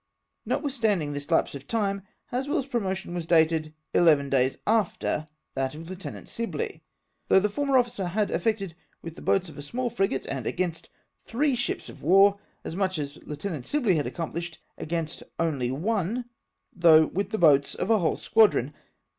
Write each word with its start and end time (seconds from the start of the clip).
Notmthstanding 0.47 1.13
this 1.13 1.29
lapse 1.29 1.53
of 1.53 1.67
time, 1.67 2.01
HasweU's 2.33 2.65
promotion 2.65 3.13
was 3.13 3.27
dated 3.27 3.71
eleven 3.93 4.31
days 4.31 4.57
after 4.65 5.27
that 5.53 5.75
of 5.75 5.87
Lieutenant 5.87 6.27
Sibley! 6.27 6.81
though 7.27 7.39
the 7.39 7.49
former 7.51 7.77
officer 7.77 8.07
had 8.07 8.31
effected 8.31 8.73
with 9.03 9.13
the 9.15 9.21
boats 9.21 9.47
of 9.47 9.59
a 9.59 9.61
small 9.61 9.91
frigate, 9.91 10.25
and 10.25 10.47
against 10.47 10.89
three 11.23 11.53
ships 11.55 11.87
of 11.87 12.01
war, 12.01 12.39
as 12.63 12.75
much 12.75 12.97
as 12.97 13.19
Lieutenant 13.27 13.67
Sibley 13.67 13.93
had 13.95 14.07
accomphshed 14.07 14.57
against 14.75 15.21
only 15.37 15.69
(??ze, 15.69 16.23
though 16.73 17.05
with 17.05 17.29
the 17.29 17.37
boats 17.37 17.75
of 17.75 17.91
a 17.91 17.99
whole 17.99 18.17
squadron 18.17 18.73